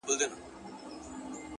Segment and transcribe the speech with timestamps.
[0.05, 0.35] اوس دادی”